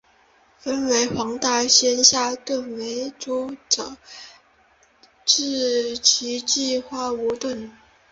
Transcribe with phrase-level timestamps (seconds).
[0.57, 3.95] 分为黄大仙下邨为租者
[5.23, 7.69] 置其屋计划屋邨。